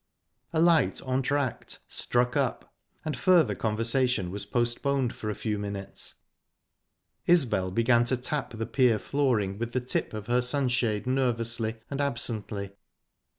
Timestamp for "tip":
9.79-10.13